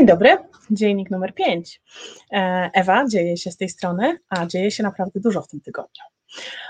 Dzień 0.00 0.06
dobry, 0.06 0.36
dziennik 0.70 1.10
numer 1.10 1.34
5. 1.34 1.82
Ewa, 2.74 3.04
dzieje 3.08 3.36
się 3.36 3.50
z 3.50 3.56
tej 3.56 3.68
strony, 3.68 4.18
a 4.28 4.46
dzieje 4.46 4.70
się 4.70 4.82
naprawdę 4.82 5.20
dużo 5.20 5.42
w 5.42 5.48
tym 5.48 5.60
tygodniu. 5.60 6.02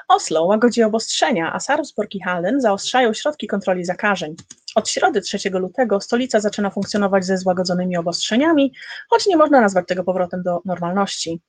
Oslo 0.09 0.45
łagodzi 0.45 0.83
obostrzenia, 0.83 1.53
a 1.53 1.61
Sarpsborg 1.61 2.15
i 2.15 2.21
Halden 2.21 2.61
zaostrzają 2.61 3.15
środki 3.15 3.47
kontroli 3.47 3.85
zakażeń. 3.85 4.35
Od 4.75 4.89
środy 4.89 5.21
3 5.21 5.51
lutego 5.51 6.01
stolica 6.01 6.41
zaczyna 6.41 6.71
funkcjonować 6.71 7.25
ze 7.25 7.39
złagodzonymi 7.39 7.97
obostrzeniami, 7.97 8.73
choć 9.11 9.27
nie 9.27 9.37
można 9.37 9.61
nazwać 9.61 9.87
tego 9.87 10.05
powrotem 10.05 10.43
do 10.43 10.61
normalności. 10.65 11.41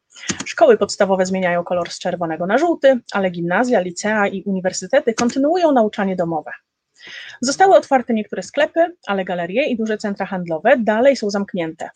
Szkoły 0.45 0.77
podstawowe 0.77 1.25
zmieniają 1.25 1.63
kolor 1.63 1.89
z 1.89 2.00
czerwonego 2.00 2.45
na 2.45 2.58
żółty, 2.58 3.00
ale 3.11 3.30
gimnazja, 3.30 3.80
licea 3.80 4.27
i 4.27 4.44
uniwersytety 4.44 5.13
kontynuują 5.13 5.72
nauczanie 5.72 6.16
domowe. 6.16 6.52
Zostały 7.41 7.75
otwarte 7.75 8.13
niektóre 8.13 8.43
sklepy, 8.43 8.95
ale 9.07 9.25
galerie 9.25 9.65
i 9.65 9.77
duże 9.77 9.97
centra 9.97 10.25
handlowe 10.25 10.77
dalej 10.77 11.15
są 11.15 11.29
zamknięte. 11.29 11.89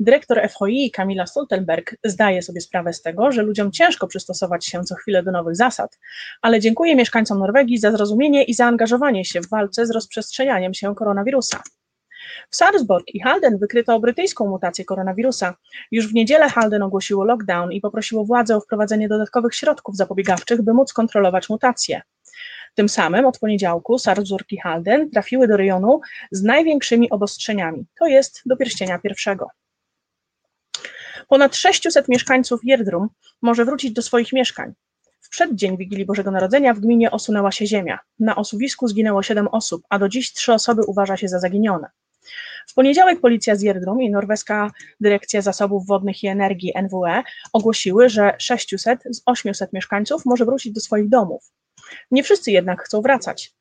Dyrektor 0.00 0.48
FHI 0.48 0.90
Kamila 0.90 1.26
Stoltenberg 1.26 1.96
zdaje 2.04 2.42
sobie 2.42 2.60
sprawę 2.60 2.92
z 2.92 3.02
tego, 3.02 3.32
że 3.32 3.42
ludziom 3.42 3.72
ciężko 3.72 4.06
przystosować 4.06 4.66
się 4.66 4.84
co 4.84 4.94
chwilę 4.94 5.22
do 5.22 5.32
nowych 5.32 5.56
zasad, 5.56 5.98
ale 6.42 6.60
dziękuję 6.60 6.96
mieszkańcom 6.96 7.38
Norwegii 7.38 7.78
za 7.78 7.92
zrozumienie 7.92 8.44
i 8.44 8.54
zaangażowanie 8.54 9.24
się 9.24 9.40
w 9.40 9.48
walce 9.48 9.86
z 9.86 9.90
rozprzestrzenianiem 9.90 10.74
się 10.74 10.94
koronawirusa. 10.94 11.62
W 12.50 12.56
Sarpsborg 12.56 13.14
i 13.14 13.20
Halden 13.20 13.58
wykryto 13.58 14.00
brytyjską 14.00 14.46
mutację 14.46 14.84
koronawirusa. 14.84 15.54
Już 15.90 16.08
w 16.08 16.14
niedzielę 16.14 16.48
Halden 16.48 16.82
ogłosiło 16.82 17.24
lockdown 17.24 17.72
i 17.72 17.80
poprosiło 17.80 18.24
władze 18.24 18.56
o 18.56 18.60
wprowadzenie 18.60 19.08
dodatkowych 19.08 19.54
środków 19.54 19.96
zapobiegawczych, 19.96 20.62
by 20.62 20.74
móc 20.74 20.92
kontrolować 20.92 21.48
mutację. 21.48 22.02
Tym 22.74 22.88
samym 22.88 23.26
od 23.26 23.38
poniedziałku 23.38 23.98
Sarpsborg 23.98 24.52
i 24.52 24.60
Halden 24.60 25.10
trafiły 25.10 25.48
do 25.48 25.56
rejonu 25.56 26.00
z 26.30 26.42
największymi 26.42 27.10
obostrzeniami, 27.10 27.86
to 27.98 28.06
jest 28.06 28.42
do 28.46 28.56
pierścienia 28.56 28.98
pierwszego. 28.98 29.48
Ponad 31.28 31.56
600 31.56 32.08
mieszkańców 32.08 32.60
Jerdrum 32.64 33.08
może 33.42 33.64
wrócić 33.64 33.92
do 33.92 34.02
swoich 34.02 34.32
mieszkań. 34.32 34.72
W 35.20 35.28
przeddzień 35.28 35.76
Wigilii 35.76 36.06
Bożego 36.06 36.30
Narodzenia 36.30 36.74
w 36.74 36.80
gminie 36.80 37.10
osunęła 37.10 37.52
się 37.52 37.66
ziemia. 37.66 37.98
Na 38.18 38.36
osuwisku 38.36 38.88
zginęło 38.88 39.22
7 39.22 39.48
osób, 39.48 39.82
a 39.88 39.98
do 39.98 40.08
dziś 40.08 40.32
3 40.32 40.52
osoby 40.52 40.82
uważa 40.86 41.16
się 41.16 41.28
za 41.28 41.38
zaginione. 41.38 41.86
W 42.66 42.74
poniedziałek 42.74 43.20
policja 43.20 43.56
z 43.56 43.62
Jerdrum 43.62 44.02
i 44.02 44.10
Norweska 44.10 44.70
Dyrekcja 45.00 45.42
Zasobów 45.42 45.86
Wodnych 45.86 46.24
i 46.24 46.26
Energii 46.26 46.72
NWE 46.82 47.22
ogłosiły, 47.52 48.08
że 48.08 48.36
600 48.38 49.02
z 49.10 49.22
800 49.26 49.72
mieszkańców 49.72 50.24
może 50.24 50.44
wrócić 50.44 50.72
do 50.72 50.80
swoich 50.80 51.08
domów. 51.08 51.52
Nie 52.10 52.22
wszyscy 52.22 52.50
jednak 52.50 52.82
chcą 52.82 53.02
wracać. 53.02 53.54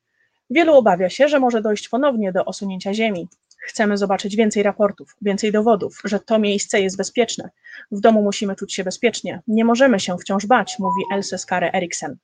Wielu 0.49 0.73
obawia 0.73 1.09
się, 1.09 1.27
że 1.27 1.39
może 1.39 1.61
dojść 1.61 1.89
ponownie 1.89 2.31
do 2.31 2.45
osunięcia 2.45 2.93
ziemi. 2.93 3.27
Chcemy 3.59 3.97
zobaczyć 3.97 4.35
więcej 4.35 4.63
raportów, 4.63 5.15
więcej 5.21 5.51
dowodów, 5.51 6.01
że 6.03 6.19
to 6.19 6.39
miejsce 6.39 6.81
jest 6.81 6.97
bezpieczne. 6.97 7.49
W 7.91 7.99
domu 7.99 8.23
musimy 8.23 8.55
czuć 8.55 8.73
się 8.73 8.83
bezpiecznie. 8.83 9.41
Nie 9.47 9.65
możemy 9.65 9.99
się 9.99 10.17
wciąż 10.17 10.45
bać, 10.45 10.79
mówi 10.79 11.01
Else 11.13 11.37
Skare 11.37 11.69
Eriksen. 11.73 12.17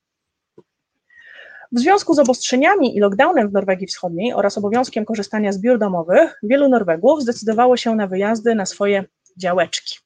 W 1.72 1.78
związku 1.78 2.14
z 2.14 2.18
obostrzeniami 2.18 2.96
i 2.96 3.00
lockdownem 3.00 3.48
w 3.48 3.52
Norwegii 3.52 3.86
Wschodniej 3.86 4.32
oraz 4.32 4.58
obowiązkiem 4.58 5.04
korzystania 5.04 5.52
z 5.52 5.58
biur 5.60 5.78
domowych, 5.78 6.38
wielu 6.42 6.68
Norwegów 6.68 7.22
zdecydowało 7.22 7.76
się 7.76 7.94
na 7.94 8.06
wyjazdy 8.06 8.54
na 8.54 8.66
swoje 8.66 9.04
działeczki, 9.36 9.98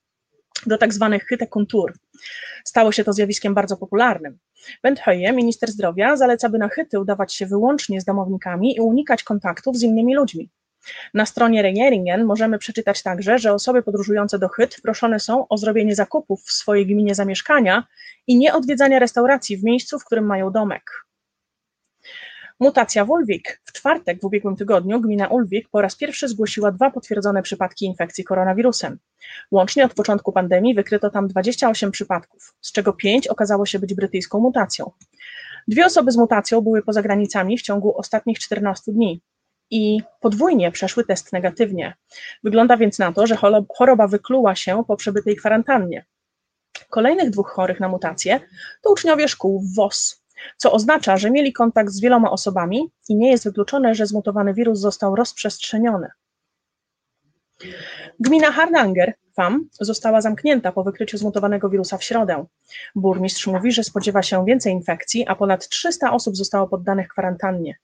do 0.68 0.78
tak 0.78 0.94
zwanych 0.94 1.24
hytekuntur. 1.24 1.92
Stało 2.64 2.92
się 2.92 3.04
to 3.04 3.12
zjawiskiem 3.12 3.54
bardzo 3.54 3.76
popularnym. 3.76 4.38
Bent 4.82 5.00
Höje, 5.00 5.32
minister 5.32 5.70
zdrowia, 5.70 6.16
zaleca, 6.16 6.48
by 6.48 6.58
na 6.58 6.68
hyty 6.68 7.00
udawać 7.00 7.34
się 7.34 7.46
wyłącznie 7.46 8.00
z 8.00 8.04
domownikami 8.04 8.76
i 8.76 8.80
unikać 8.80 9.22
kontaktów 9.22 9.76
z 9.76 9.82
innymi 9.82 10.14
ludźmi. 10.14 10.50
Na 11.14 11.26
stronie 11.26 11.62
Regeringen 11.62 12.24
możemy 12.24 12.58
przeczytać 12.58 13.02
także, 13.02 13.38
że 13.38 13.52
osoby 13.52 13.82
podróżujące 13.82 14.38
do 14.38 14.48
Hyt 14.48 14.80
proszone 14.82 15.20
są 15.20 15.48
o 15.48 15.58
zrobienie 15.58 15.94
zakupów 15.94 16.42
w 16.42 16.52
swojej 16.52 16.86
gminie 16.86 17.14
zamieszkania 17.14 17.86
i 18.26 18.38
nie 18.38 18.54
odwiedzania 18.54 18.98
restauracji 18.98 19.56
w 19.56 19.64
miejscu, 19.64 19.98
w 19.98 20.04
którym 20.04 20.26
mają 20.26 20.50
domek. 20.50 21.04
Mutacja 22.64 23.04
w 23.04 23.10
Ulvik. 23.10 23.60
W 23.64 23.72
czwartek 23.72 24.20
w 24.20 24.24
ubiegłym 24.24 24.56
tygodniu 24.56 25.00
gmina 25.00 25.28
Ulvik 25.28 25.68
po 25.68 25.80
raz 25.80 25.96
pierwszy 25.96 26.28
zgłosiła 26.28 26.72
dwa 26.72 26.90
potwierdzone 26.90 27.42
przypadki 27.42 27.86
infekcji 27.86 28.24
koronawirusem. 28.24 28.98
Łącznie 29.50 29.84
od 29.84 29.94
początku 29.94 30.32
pandemii 30.32 30.74
wykryto 30.74 31.10
tam 31.10 31.28
28 31.28 31.90
przypadków, 31.90 32.54
z 32.60 32.72
czego 32.72 32.92
5 32.92 33.28
okazało 33.28 33.66
się 33.66 33.78
być 33.78 33.94
brytyjską 33.94 34.40
mutacją. 34.40 34.90
Dwie 35.68 35.86
osoby 35.86 36.12
z 36.12 36.16
mutacją 36.16 36.60
były 36.60 36.82
poza 36.82 37.02
granicami 37.02 37.58
w 37.58 37.62
ciągu 37.62 37.98
ostatnich 37.98 38.38
14 38.38 38.92
dni 38.92 39.22
i 39.70 40.00
podwójnie 40.20 40.70
przeszły 40.70 41.04
test 41.04 41.32
negatywnie. 41.32 41.94
Wygląda 42.44 42.76
więc 42.76 42.98
na 42.98 43.12
to, 43.12 43.26
że 43.26 43.36
choroba 43.78 44.06
wykluła 44.06 44.54
się 44.54 44.84
po 44.88 44.96
przebytej 44.96 45.36
kwarantannie. 45.36 46.04
Kolejnych 46.90 47.30
dwóch 47.30 47.50
chorych 47.50 47.80
na 47.80 47.88
mutację 47.88 48.40
to 48.82 48.92
uczniowie 48.92 49.28
szkół 49.28 49.60
w 49.60 49.74
WOS, 49.74 50.23
co 50.56 50.72
oznacza, 50.72 51.16
że 51.16 51.30
mieli 51.30 51.52
kontakt 51.52 51.90
z 51.90 52.00
wieloma 52.00 52.30
osobami 52.30 52.90
i 53.08 53.16
nie 53.16 53.30
jest 53.30 53.44
wykluczone, 53.44 53.94
że 53.94 54.06
zmutowany 54.06 54.54
wirus 54.54 54.78
został 54.78 55.16
rozprzestrzeniony. 55.16 56.08
Gmina 58.20 58.52
Hardanger, 58.52 59.14
FAM, 59.34 59.68
została 59.80 60.20
zamknięta 60.20 60.72
po 60.72 60.84
wykryciu 60.84 61.18
zmutowanego 61.18 61.68
wirusa 61.68 61.98
w 61.98 62.04
środę. 62.04 62.44
Burmistrz 62.94 63.46
mówi, 63.46 63.72
że 63.72 63.84
spodziewa 63.84 64.22
się 64.22 64.44
więcej 64.44 64.72
infekcji, 64.72 65.26
a 65.28 65.34
ponad 65.34 65.68
300 65.68 66.12
osób 66.12 66.36
zostało 66.36 66.68
poddanych 66.68 67.08
kwarantannie. 67.08 67.76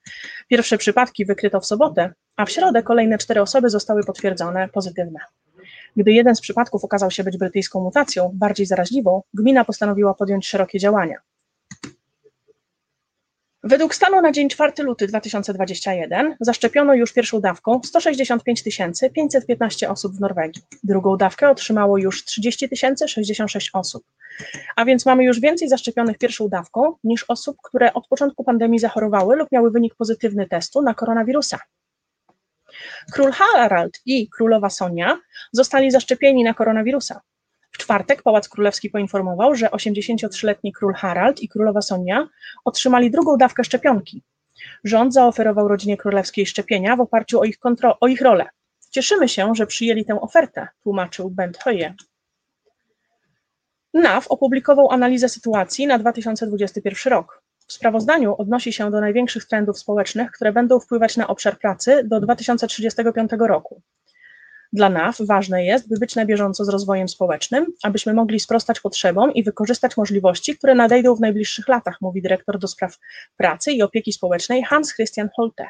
Pierwsze 0.49 0.79
przypadki 0.79 1.25
wykryto 1.25 1.61
w 1.61 1.67
sobotę, 1.67 2.13
a 2.37 2.45
w 2.45 2.51
środę 2.51 2.83
kolejne 2.83 3.19
cztery 3.19 3.43
osoby 3.43 3.71
zostały 3.71 4.05
potwierdzone 4.05 4.69
pozytywne. 4.69 5.21
Gdy 5.97 6.13
jeden 6.13 6.35
z 6.35 6.41
przypadków 6.41 6.85
okazał 6.85 7.11
się 7.11 7.25
być 7.25 7.39
brytyjską 7.39 7.81
mutacją, 7.81 8.31
bardziej 8.35 8.67
zaraźliwą, 8.67 9.23
gmina 9.35 9.65
postanowiła 9.65 10.15
podjąć 10.15 10.49
szerokie 10.49 10.79
działania. 10.79 11.17
Według 13.63 13.95
stanu 13.95 14.21
na 14.21 14.33
dzień 14.33 14.49
4 14.49 14.73
luty 14.83 15.07
2021 15.07 16.37
zaszczepiono 16.41 16.95
już 16.95 17.13
pierwszą 17.13 17.41
dawką 17.41 17.81
165 17.85 18.63
515 19.15 19.91
osób 19.91 20.17
w 20.17 20.21
Norwegii. 20.21 20.63
Drugą 20.85 21.17
dawkę 21.17 21.51
otrzymało 21.51 21.99
już 21.99 22.25
30 22.25 22.69
066 23.07 23.71
osób. 23.73 24.05
A 24.77 24.85
więc 24.85 25.07
mamy 25.07 25.25
już 25.25 25.41
więcej 25.41 25.69
zaszczepionych 25.69 26.19
pierwszą 26.19 26.49
dawką 26.49 26.95
niż 27.05 27.25
osób, 27.29 27.57
które 27.63 27.95
od 27.95 28.09
początku 28.09 28.45
pandemii 28.45 28.79
zachorowały 28.79 29.37
lub 29.37 29.53
miały 29.53 29.71
wynik 29.71 29.95
pozytywny 29.95 30.49
testu 30.49 30.83
na 30.83 30.95
koronawirusa. 30.95 31.59
Król 33.13 33.33
Harald 33.33 34.01
i 34.07 34.29
królowa 34.29 34.71
Sonia 34.71 35.19
zostali 35.53 35.91
zaszczepieni 35.91 36.45
na 36.45 36.55
koronawirusa. 36.55 37.21
Czwartek 37.91 38.23
Pałac 38.23 38.49
Królewski 38.49 38.91
poinformował, 38.91 39.55
że 39.55 39.67
83-letni 39.67 40.73
król 40.73 40.95
Harald 40.95 41.43
i 41.43 41.49
królowa 41.49 41.83
Sonia 41.83 42.29
otrzymali 42.65 43.11
drugą 43.11 43.37
dawkę 43.37 43.65
szczepionki. 43.65 44.23
Rząd 44.85 45.15
zaoferował 45.15 45.69
rodzinie 45.69 45.97
królewskiej 45.97 46.47
szczepienia 46.47 46.97
w 46.97 47.01
oparciu 47.01 47.41
o 47.41 47.45
ich, 47.45 47.59
kontro- 47.59 47.95
o 48.01 48.09
ich 48.09 48.21
rolę. 48.21 48.47
Cieszymy 48.91 49.29
się, 49.29 49.55
że 49.55 49.67
przyjęli 49.67 50.05
tę 50.05 50.21
ofertę, 50.21 50.69
tłumaczył 50.83 51.31
Bent 51.31 51.59
Hoye. 51.59 51.95
NAW 53.95 54.29
opublikował 54.29 54.91
analizę 54.91 55.29
sytuacji 55.29 55.87
na 55.87 55.99
2021 55.99 57.13
rok. 57.13 57.43
W 57.69 57.73
sprawozdaniu 57.73 58.35
odnosi 58.39 58.73
się 58.73 58.91
do 58.91 59.01
największych 59.01 59.45
trendów 59.45 59.79
społecznych, 59.79 60.31
które 60.31 60.53
będą 60.53 60.81
wpływać 60.81 61.17
na 61.17 61.29
obszar 61.29 61.59
pracy 61.59 62.03
do 62.05 62.21
2035 62.21 63.31
roku. 63.39 63.83
Dla 64.73 64.89
NAW 64.89 65.17
ważne 65.21 65.65
jest, 65.65 65.89
by 65.89 65.99
być 65.99 66.17
na 66.17 66.27
bieżąco 66.27 66.65
z 66.65 66.69
rozwojem 66.69 67.09
społecznym, 67.09 67.67
abyśmy 67.83 68.15
mogli 68.15 68.41
sprostać 68.41 68.81
potrzebom 68.81 69.35
i 69.35 69.43
wykorzystać 69.43 69.97
możliwości, 69.97 70.57
które 70.57 70.75
nadejdą 70.75 71.15
w 71.15 71.21
najbliższych 71.21 71.69
latach, 71.69 72.01
mówi 72.01 72.23
dyrektor 72.23 72.59
do 72.59 72.69
spraw 72.69 72.99
pracy 73.37 73.73
i 73.73 73.83
opieki 73.83 74.13
społecznej 74.13 74.63
Hans 74.65 74.95
Christian 74.95 75.29
Holte. 75.37 75.67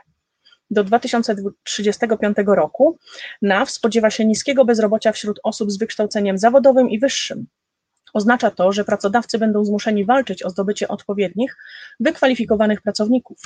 Do 0.70 0.84
2035 0.84 2.36
roku 2.46 2.98
NAW 3.42 3.70
spodziewa 3.70 4.10
się 4.10 4.24
niskiego 4.24 4.64
bezrobocia 4.64 5.12
wśród 5.12 5.40
osób 5.42 5.70
z 5.70 5.78
wykształceniem 5.78 6.38
zawodowym 6.38 6.90
i 6.90 6.98
wyższym. 6.98 7.46
Oznacza 8.12 8.50
to, 8.50 8.72
że 8.72 8.84
pracodawcy 8.84 9.38
będą 9.38 9.64
zmuszeni 9.64 10.04
walczyć 10.04 10.42
o 10.42 10.50
zdobycie 10.50 10.88
odpowiednich, 10.88 11.56
wykwalifikowanych 12.00 12.82
pracowników. 12.82 13.38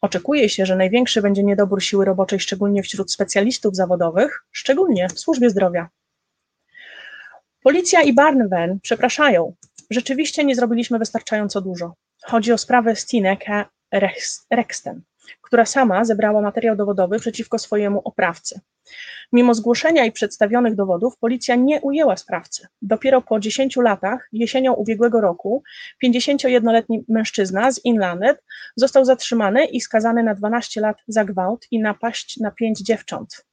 Oczekuje 0.00 0.48
się, 0.48 0.66
że 0.66 0.76
największy 0.76 1.22
będzie 1.22 1.44
niedobór 1.44 1.82
siły 1.82 2.04
roboczej, 2.04 2.40
szczególnie 2.40 2.82
wśród 2.82 3.12
specjalistów 3.12 3.76
zawodowych, 3.76 4.44
szczególnie 4.52 5.08
w 5.08 5.20
służbie 5.20 5.50
zdrowia. 5.50 5.88
Policja 7.62 8.02
i 8.02 8.14
Barnven 8.14 8.80
przepraszają. 8.80 9.54
Rzeczywiście 9.90 10.44
nie 10.44 10.54
zrobiliśmy 10.54 10.98
wystarczająco 10.98 11.60
dużo. 11.60 11.94
Chodzi 12.22 12.52
o 12.52 12.58
sprawę 12.58 12.96
Stineke 12.96 13.64
Rexten 14.50 15.02
która 15.42 15.66
sama 15.66 16.04
zebrała 16.04 16.40
materiał 16.40 16.76
dowodowy 16.76 17.18
przeciwko 17.18 17.58
swojemu 17.58 18.00
oprawcy. 18.04 18.60
Mimo 19.32 19.54
zgłoszenia 19.54 20.04
i 20.04 20.12
przedstawionych 20.12 20.74
dowodów, 20.74 21.18
policja 21.18 21.54
nie 21.54 21.80
ujęła 21.80 22.16
sprawcy. 22.16 22.66
Dopiero 22.82 23.22
po 23.22 23.40
10 23.40 23.76
latach, 23.76 24.28
jesienią 24.32 24.72
ubiegłego 24.72 25.20
roku, 25.20 25.62
51-letni 26.04 27.04
mężczyzna 27.08 27.72
z 27.72 27.84
Inlandet 27.84 28.44
został 28.76 29.04
zatrzymany 29.04 29.64
i 29.64 29.80
skazany 29.80 30.22
na 30.22 30.34
12 30.34 30.80
lat 30.80 30.96
za 31.08 31.24
gwałt 31.24 31.66
i 31.70 31.80
napaść 31.80 32.36
na 32.36 32.50
pięć 32.50 32.80
dziewcząt. 32.80 33.48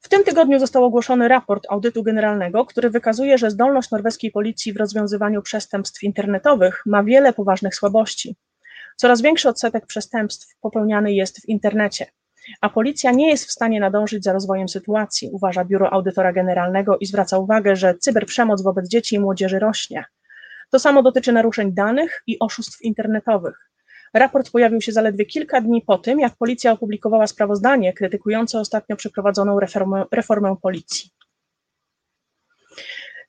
W 0.00 0.08
tym 0.08 0.24
tygodniu 0.24 0.58
został 0.58 0.84
ogłoszony 0.84 1.28
raport 1.28 1.66
audytu 1.70 2.02
generalnego, 2.02 2.66
który 2.66 2.90
wykazuje, 2.90 3.38
że 3.38 3.50
zdolność 3.50 3.90
norweskiej 3.90 4.30
policji 4.30 4.72
w 4.72 4.76
rozwiązywaniu 4.76 5.42
przestępstw 5.42 6.02
internetowych 6.02 6.82
ma 6.86 7.04
wiele 7.04 7.32
poważnych 7.32 7.74
słabości. 7.74 8.36
Coraz 8.96 9.22
większy 9.22 9.48
odsetek 9.48 9.86
przestępstw 9.86 10.56
popełniany 10.60 11.12
jest 11.12 11.40
w 11.40 11.48
internecie, 11.48 12.06
a 12.60 12.68
policja 12.68 13.10
nie 13.10 13.30
jest 13.30 13.44
w 13.44 13.50
stanie 13.52 13.80
nadążyć 13.80 14.24
za 14.24 14.32
rozwojem 14.32 14.68
sytuacji, 14.68 15.30
uważa 15.32 15.64
Biuro 15.64 15.92
Audytora 15.92 16.32
Generalnego 16.32 16.98
i 16.98 17.06
zwraca 17.06 17.38
uwagę, 17.38 17.76
że 17.76 17.94
cyberprzemoc 17.94 18.62
wobec 18.62 18.88
dzieci 18.88 19.16
i 19.16 19.20
młodzieży 19.20 19.58
rośnie. 19.58 20.04
To 20.70 20.78
samo 20.78 21.02
dotyczy 21.02 21.32
naruszeń 21.32 21.72
danych 21.74 22.22
i 22.26 22.38
oszustw 22.38 22.82
internetowych. 22.82 23.70
Raport 24.14 24.50
pojawił 24.50 24.80
się 24.80 24.92
zaledwie 24.92 25.26
kilka 25.26 25.60
dni 25.60 25.82
po 25.82 25.98
tym, 25.98 26.20
jak 26.20 26.36
policja 26.36 26.72
opublikowała 26.72 27.26
sprawozdanie 27.26 27.92
krytykujące 27.92 28.60
ostatnio 28.60 28.96
przeprowadzoną 28.96 29.60
reformę, 29.60 30.04
reformę 30.12 30.56
policji. 30.62 31.10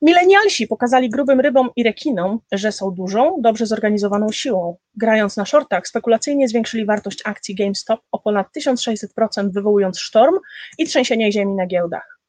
Milenialsi 0.05 0.67
pokazali 0.67 1.09
grubym 1.09 1.39
rybom 1.39 1.69
i 1.75 1.83
rekinom, 1.83 2.39
że 2.51 2.71
są 2.71 2.91
dużą, 2.91 3.37
dobrze 3.41 3.65
zorganizowaną 3.65 4.31
siłą. 4.31 4.77
Grając 4.95 5.37
na 5.37 5.45
shortach, 5.45 5.87
spekulacyjnie 5.87 6.47
zwiększyli 6.47 6.85
wartość 6.85 7.21
akcji 7.25 7.55
GameStop 7.55 7.99
o 8.11 8.19
ponad 8.19 8.47
1600%, 8.57 9.51
wywołując 9.51 9.99
sztorm 9.99 10.39
i 10.77 10.85
trzęsienie 10.85 11.31
ziemi 11.31 11.55
na 11.55 11.67
giełdach. 11.67 12.19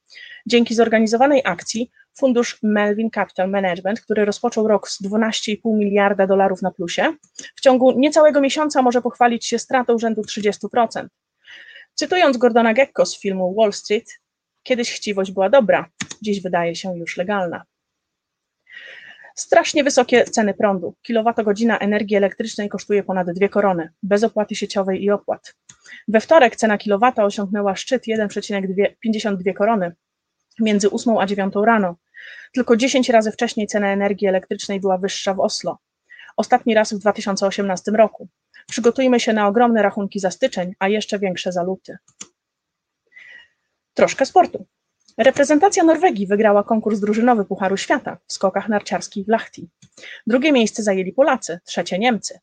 Dzięki 0.47 0.75
zorganizowanej 0.75 1.43
akcji 1.45 1.91
fundusz 2.19 2.59
Melvin 2.63 3.11
Capital 3.11 3.51
Management, 3.51 4.01
który 4.01 4.25
rozpoczął 4.25 4.69
rok 4.69 4.89
z 4.89 5.03
12,5 5.03 5.57
miliarda 5.65 6.27
dolarów 6.27 6.63
na 6.63 6.71
plusie, 6.71 7.15
w 7.57 7.61
ciągu 7.61 7.99
niecałego 7.99 8.41
miesiąca 8.41 8.83
może 8.83 9.03
pochwalić 9.03 9.47
się 9.47 9.59
stratą 9.59 9.99
rzędu 9.99 10.23
30%. 10.23 11.07
Cytując 11.95 12.37
Gordona 12.37 12.75
Gekko 12.75 13.07
z 13.07 13.21
filmu 13.21 13.55
Wall 13.59 13.73
Street, 13.73 14.21
kiedyś 14.63 14.93
chciwość 14.93 15.31
była 15.31 15.51
dobra, 15.51 15.91
dziś 16.23 16.43
wydaje 16.43 16.77
się 16.77 16.99
już 16.99 17.17
legalna. 17.17 17.65
Strasznie 19.35 19.85
wysokie 19.85 20.25
ceny 20.25 20.55
prądu. 20.55 20.95
Kilowatogodzina 21.03 21.79
energii 21.79 22.17
elektrycznej 22.17 22.69
kosztuje 22.69 23.03
ponad 23.03 23.31
dwie 23.31 23.49
korony, 23.49 23.91
bez 24.03 24.25
opłaty 24.25 24.55
sieciowej 24.55 25.05
i 25.05 25.11
opłat. 25.11 25.55
We 26.09 26.21
wtorek 26.21 26.57
cena 26.57 26.79
kilowata 26.79 27.25
osiągnęła 27.25 27.77
szczyt 27.77 28.03
1,52 28.07 29.55
korony 29.55 29.93
między 30.61 30.91
8 30.91 31.19
a 31.19 31.27
9 31.27 31.55
rano. 31.65 31.97
Tylko 32.53 32.77
10 32.77 33.09
razy 33.09 33.33
wcześniej 33.33 33.67
cena 33.67 33.93
energii 33.93 34.29
elektrycznej 34.29 34.81
była 34.81 34.99
wyższa 34.99 35.35
w 35.35 35.41
Oslo. 35.41 35.79
Ostatni 36.37 36.75
raz 36.75 36.93
w 36.93 36.99
2018 36.99 37.91
roku. 37.91 38.29
Przygotujmy 38.67 39.21
się 39.21 39.33
na 39.33 39.49
ogromne 39.49 39.83
rachunki 39.83 40.21
za 40.21 40.31
styczeń, 40.31 40.75
a 40.79 40.89
jeszcze 40.89 41.19
większe 41.19 41.53
za 41.53 41.63
luty. 41.63 41.97
Troszkę 43.95 44.27
sportu. 44.27 44.67
Reprezentacja 45.19 45.85
Norwegii 45.85 46.27
wygrała 46.27 46.63
konkurs 46.63 47.01
drużynowy 47.01 47.45
Pucharu 47.45 47.77
Świata 47.77 48.19
w 48.27 48.33
skokach 48.33 48.69
narciarskich 48.69 49.27
w 49.27 49.29
Lahti. 49.29 49.69
Drugie 50.27 50.53
miejsce 50.53 50.83
zajęli 50.83 51.13
Polacy, 51.13 51.61
trzecie 51.65 51.99
Niemcy. 51.99 52.39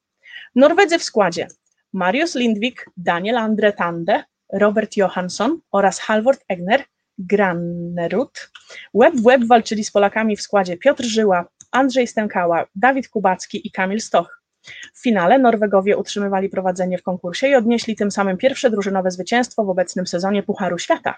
Norwedzy 0.56 1.00
w 1.00 1.04
składzie 1.04 1.48
Marius 1.94 2.36
Lindvik, 2.36 2.86
Daniel 2.98 3.38
Andre 3.38 3.74
Tande, 3.74 4.24
Robert 4.54 4.98
Johansson 4.98 5.60
oraz 5.72 6.00
Halvor 6.00 6.36
Egner, 6.48 6.84
Grannerud. 7.18 8.52
Web 8.94 9.16
w 9.16 9.24
web 9.24 9.44
walczyli 9.48 9.84
z 9.84 9.92
Polakami 9.92 10.36
w 10.36 10.42
składzie 10.42 10.78
Piotr 10.78 11.04
Żyła, 11.04 11.46
Andrzej 11.72 12.08
Stękała, 12.08 12.66
Dawid 12.76 13.10
Kubacki 13.10 13.68
i 13.68 13.72
Kamil 13.72 14.02
Stoch. 14.02 14.42
W 14.94 15.02
finale 15.04 15.40
Norwegowie 15.40 15.98
utrzymywali 15.98 16.50
prowadzenie 16.50 16.98
w 16.98 17.04
konkursie 17.04 17.48
i 17.48 17.56
odnieśli 17.56 17.96
tym 17.96 18.12
samym 18.12 18.38
pierwsze 18.38 18.70
drużynowe 18.70 19.12
zwycięstwo 19.12 19.66
w 19.66 19.70
obecnym 19.70 20.08
sezonie 20.08 20.44
Pucharu 20.44 20.78
Świata. 20.78 21.16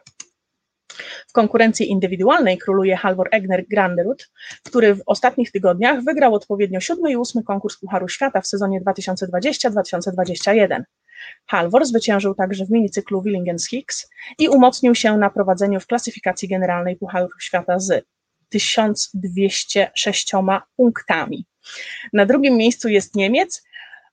W 1.27 1.31
konkurencji 1.31 1.91
indywidualnej 1.91 2.57
króluje 2.57 2.95
Halvor 2.95 3.27
Egner 3.31 3.67
Granderud, 3.67 4.29
który 4.63 4.95
w 4.95 5.01
ostatnich 5.05 5.51
tygodniach 5.51 6.03
wygrał 6.03 6.33
odpowiednio 6.33 6.79
siódmy 6.79 7.11
i 7.11 7.15
ósmy 7.15 7.43
konkurs 7.43 7.77
Pucharu 7.77 8.07
Świata 8.07 8.41
w 8.41 8.47
sezonie 8.47 8.81
2020-2021. 8.81 10.83
Halvor 11.47 11.85
zwyciężył 11.85 12.35
także 12.35 12.65
w 12.65 12.71
minicyklu 12.71 13.21
Willingens 13.21 13.67
Hicks 13.67 14.09
i 14.39 14.49
umocnił 14.49 14.95
się 14.95 15.17
na 15.17 15.29
prowadzeniu 15.29 15.79
w 15.79 15.87
klasyfikacji 15.87 16.47
generalnej 16.47 16.95
Pucharu 16.95 17.27
Świata 17.41 17.79
z 17.79 18.05
1206 18.49 20.31
punktami. 20.75 21.45
Na 22.13 22.25
drugim 22.25 22.57
miejscu 22.57 22.89
jest 22.89 23.15
Niemiec 23.15 23.63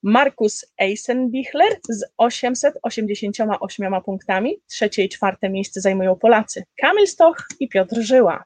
Markus 0.02 0.64
Eisenbichler 0.78 1.80
z 1.88 2.04
888 2.16 4.02
punktami. 4.04 4.56
Trzecie 4.66 5.04
i 5.04 5.08
czwarte 5.08 5.50
miejsce 5.50 5.80
zajmują 5.80 6.16
Polacy 6.16 6.64
Kamil 6.80 7.06
Stoch 7.06 7.46
i 7.60 7.68
Piotr 7.68 8.00
Żyła. 8.00 8.44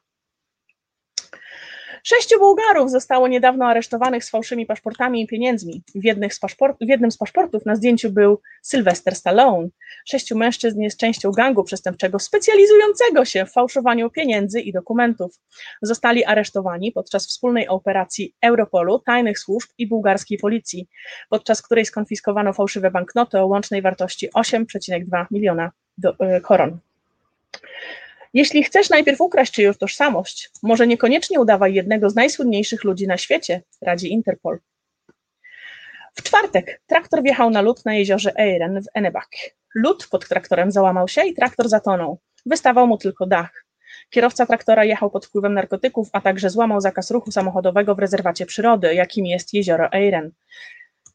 Sześciu 2.09 2.39
Bułgarów 2.39 2.91
zostało 2.91 3.27
niedawno 3.27 3.65
aresztowanych 3.65 4.23
z 4.23 4.29
fałszymi 4.29 4.65
paszportami 4.65 5.21
i 5.21 5.27
pieniędzmi. 5.27 5.83
W, 5.95 6.39
paszport, 6.41 6.77
w 6.81 6.89
jednym 6.89 7.11
z 7.11 7.17
paszportów 7.17 7.65
na 7.65 7.75
zdjęciu 7.75 8.11
był 8.11 8.41
Sylvester 8.61 9.15
Stallone. 9.15 9.67
Sześciu 10.05 10.37
mężczyzn 10.37 10.81
jest 10.81 10.99
częścią 10.99 11.31
gangu 11.31 11.63
przestępczego 11.63 12.19
specjalizującego 12.19 13.25
się 13.25 13.45
w 13.45 13.51
fałszowaniu 13.51 14.09
pieniędzy 14.09 14.61
i 14.61 14.73
dokumentów. 14.73 15.39
Zostali 15.81 16.25
aresztowani 16.25 16.91
podczas 16.91 17.27
wspólnej 17.27 17.67
operacji 17.67 18.35
Europolu, 18.41 18.99
tajnych 18.99 19.39
służb 19.39 19.69
i 19.77 19.87
bułgarskiej 19.87 20.37
policji, 20.37 20.87
podczas 21.29 21.61
której 21.61 21.85
skonfiskowano 21.85 22.53
fałszywe 22.53 22.91
banknoty 22.91 23.39
o 23.39 23.45
łącznej 23.45 23.81
wartości 23.81 24.29
8,2 24.29 25.25
miliona 25.31 25.71
do, 25.97 26.11
y, 26.11 26.41
koron. 26.41 26.79
Jeśli 28.37 28.63
chcesz 28.63 28.89
najpierw 28.89 29.21
ukraść 29.21 29.53
czyjąś 29.53 29.77
tożsamość, 29.77 30.49
może 30.63 30.87
niekoniecznie 30.87 31.39
udawaj 31.39 31.73
jednego 31.73 32.09
z 32.09 32.15
najsłynniejszych 32.15 32.83
ludzi 32.83 33.07
na 33.07 33.17
świecie, 33.17 33.61
radzi 33.81 34.11
Interpol. 34.11 34.59
W 36.15 36.23
czwartek 36.23 36.81
traktor 36.87 37.23
wjechał 37.23 37.49
na 37.49 37.61
lód 37.61 37.85
na 37.85 37.93
jeziorze 37.93 38.35
Eiren 38.35 38.81
w 38.81 38.85
Enebak. 38.93 39.29
Lód 39.75 40.07
pod 40.11 40.27
traktorem 40.27 40.71
załamał 40.71 41.07
się 41.07 41.25
i 41.27 41.33
traktor 41.33 41.69
zatonął. 41.69 42.19
Wystawał 42.45 42.87
mu 42.87 42.97
tylko 42.97 43.25
dach. 43.25 43.65
Kierowca 44.09 44.45
traktora 44.45 44.83
jechał 44.83 45.09
pod 45.09 45.25
wpływem 45.25 45.53
narkotyków, 45.53 46.09
a 46.13 46.21
także 46.21 46.49
złamał 46.49 46.81
zakaz 46.81 47.11
ruchu 47.11 47.31
samochodowego 47.31 47.95
w 47.95 47.99
rezerwacie 47.99 48.45
przyrody, 48.45 48.93
jakim 48.93 49.25
jest 49.25 49.53
jezioro 49.53 49.91
Eiren. 49.91 50.31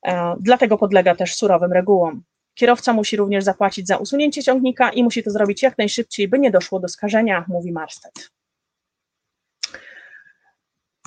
E, 0.06 0.34
dlatego 0.40 0.78
podlega 0.78 1.14
też 1.14 1.34
surowym 1.34 1.72
regułom. 1.72 2.22
Kierowca 2.54 2.92
musi 2.92 3.16
również 3.16 3.44
zapłacić 3.44 3.86
za 3.86 3.96
usunięcie 3.96 4.42
ciągnika 4.42 4.90
i 4.90 5.02
musi 5.02 5.22
to 5.22 5.30
zrobić 5.30 5.62
jak 5.62 5.78
najszybciej, 5.78 6.28
by 6.28 6.38
nie 6.38 6.50
doszło 6.50 6.80
do 6.80 6.88
skażenia, 6.88 7.44
mówi 7.48 7.72
Marsted. 7.72 8.30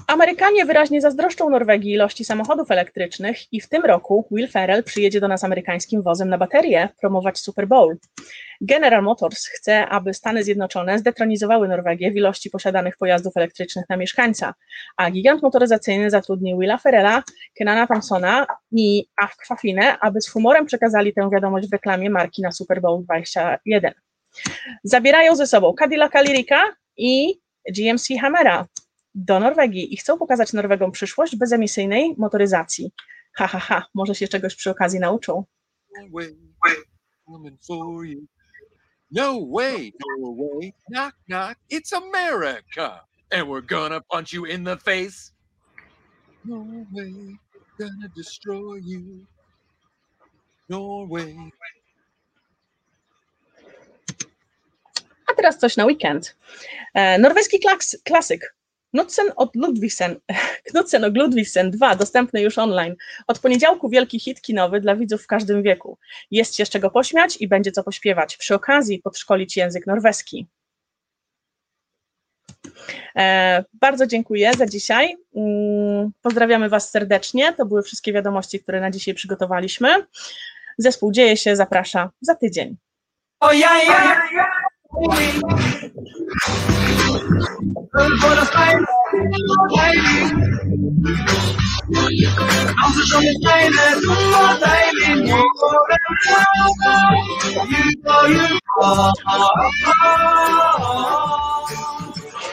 Amerykanie 0.08 0.66
wyraźnie 0.66 1.02
zazdroszczą 1.02 1.50
Norwegii 1.50 1.92
ilości 1.92 2.26
samochodów 2.26 2.72
elektrycznych 2.72 3.54
i 3.54 3.62
w 3.62 3.70
tym 3.70 3.86
roku 3.86 4.28
Will 4.32 4.48
Ferrell 4.48 4.84
przyjedzie 4.84 5.20
do 5.20 5.28
nas 5.28 5.44
amerykańskim 5.44 6.02
wozem 6.02 6.30
na 6.30 6.38
baterię 6.38 6.90
promować 7.02 7.40
Super 7.40 7.68
Bowl. 7.68 7.96
General 8.62 9.04
Motors 9.04 9.48
chce, 9.48 9.88
aby 9.88 10.14
Stany 10.14 10.44
Zjednoczone 10.44 11.00
zdetronizowały 11.00 11.68
Norwegię 11.68 12.12
w 12.12 12.16
ilości 12.16 12.50
posiadanych 12.50 12.98
pojazdów 12.98 13.38
elektrycznych 13.38 13.86
na 13.90 13.98
mieszkańca, 13.98 14.54
a 14.98 15.12
gigant 15.12 15.42
motoryzacyjny 15.42 16.10
zatrudni 16.10 16.60
Willa 16.60 16.78
Ferrella, 16.78 17.24
Kenana 17.58 17.88
Thompsona 17.88 18.46
i 18.72 19.06
Aquafinę, 19.18 20.00
aby 20.00 20.22
z 20.22 20.30
humorem 20.30 20.66
przekazali 20.66 21.14
tę 21.14 21.30
wiadomość 21.34 21.70
w 21.70 21.74
reklamie 21.74 22.10
marki 22.10 22.42
na 22.42 22.52
Super 22.52 22.82
Bowl 22.82 23.04
21. 23.04 23.94
Zabierają 24.84 25.36
ze 25.36 25.48
sobą 25.48 25.74
Cadillac 25.80 26.14
Lyrica 26.14 26.62
i 26.98 27.40
GMC 27.72 28.08
Hammera, 28.22 28.66
do 29.16 29.40
Norwegii 29.40 29.94
i 29.94 29.98
chcą 29.98 30.18
pokazać 30.18 30.54
Norwegom 30.54 30.92
przyszłość 30.92 31.36
bezemisyjnej 31.36 32.16
motoryzacji. 32.18 32.92
Ha, 33.34 33.48
ha, 33.48 33.60
ha, 33.60 33.86
może 33.94 34.16
się 34.16 34.28
czegoś 34.28 34.56
przy 34.56 34.70
okazji 34.70 35.00
nauczą. 35.00 35.44
No 39.12 39.48
way, 39.52 39.94
Norway, 40.20 40.74
knock, 40.92 41.16
knock, 41.28 41.58
it's 41.72 41.94
America, 41.94 43.06
and 43.32 43.48
we're 43.48 43.66
gonna 43.66 44.02
punch 44.02 44.34
you 44.34 44.46
in 44.46 44.66
the 44.66 44.78
face. 44.78 45.32
Norway, 46.46 47.38
gonna 47.80 48.10
destroy 48.16 48.80
you. 48.84 49.26
Norway. 50.70 51.36
A 55.28 55.34
teraz 55.34 55.58
coś 55.58 55.78
na 55.78 55.86
weekend. 55.86 56.36
E, 56.94 57.18
norweski 57.18 57.60
klaks, 57.60 57.98
klasyk 58.04 58.55
Knudsen 58.96 59.32
od 59.36 59.56
Ludwigsen, 59.56 60.20
Knudsen 60.72 61.04
od 61.04 61.18
Ludwigsen 61.18 61.72
2, 61.72 61.96
dostępny 61.96 62.42
już 62.42 62.58
online. 62.58 62.96
Od 63.28 63.40
poniedziałku 63.40 63.90
wielki 63.90 64.20
hit 64.20 64.42
kinowy 64.42 64.82
dla 64.82 64.96
widzów 64.96 65.24
w 65.24 65.28
każdym 65.28 65.64
wieku. 65.64 65.98
Jest 66.32 66.56
się 66.56 66.66
z 66.66 66.70
czego 66.70 66.90
pośmiać 66.90 67.38
i 67.42 67.48
będzie 67.48 67.72
co 67.72 67.84
pośpiewać. 67.84 68.38
Przy 68.38 68.56
okazji 68.56 69.00
podszkolić 69.00 69.58
język 69.58 69.88
norweski. 69.88 70.48
E, 73.16 73.64
bardzo 73.74 74.08
dziękuję 74.08 74.54
za 74.54 74.66
dzisiaj. 74.66 75.18
Mm, 75.36 76.12
pozdrawiamy 76.22 76.70
Was 76.70 76.90
serdecznie. 76.90 77.54
To 77.54 77.66
były 77.66 77.84
wszystkie 77.84 78.14
wiadomości, 78.14 78.60
które 78.60 78.82
na 78.82 78.92
dzisiaj 78.92 79.14
przygotowaliśmy. 79.14 79.90
Zespół 80.78 81.12
Dzieje 81.12 81.38
się 81.38 81.56
zaprasza 81.56 82.12
za 82.22 82.36
tydzień. 82.36 82.76
O 83.40 83.54
ja, 83.54 83.84
ja, 83.84 84.22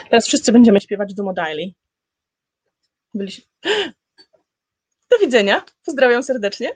Teraz 0.09 0.27
wszyscy 0.27 0.51
będziemy 0.51 0.81
śpiewać 0.81 1.13
Dumo 1.13 1.33
Daily. 1.33 1.71
Byliśmy... 3.13 3.43
Do 5.11 5.17
widzenia. 5.19 5.65
Pozdrawiam 5.85 6.23
serdecznie. 6.23 6.71